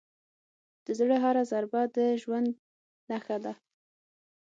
[0.85, 2.47] د زړه هره ضربه د ژوند
[3.09, 3.53] نښه ده.